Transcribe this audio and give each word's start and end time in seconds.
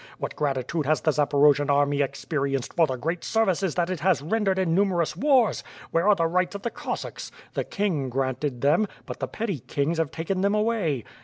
What 0.17 0.35
gratitude 0.35 0.87
has 0.87 1.01
the 1.01 1.11
Zaporojian 1.11 1.69
army 1.69 2.01
experienced 2.01 2.73
for 2.73 2.87
the 2.87 2.95
great 2.95 3.23
services 3.23 3.75
that 3.75 3.91
it 3.91 3.99
has 3.99 4.19
rendered 4.23 4.57
in 4.57 4.73
numerous 4.73 5.15
wars? 5.15 5.63
Where 5.91 6.07
are 6.09 6.15
the 6.15 6.25
rights 6.25 6.55
of 6.55 6.63
the 6.63 6.71
Cossacks? 6.71 7.31
The 7.53 7.63
king 7.63 8.09
granted 8.09 8.61
them; 8.61 8.87
but 9.05 9.19
the 9.19 9.27
petty 9.27 9.59
kings 9.59 9.99
have 9.99 10.09
taken 10.09 10.41
them 10.41 10.55
away. 10.55 11.03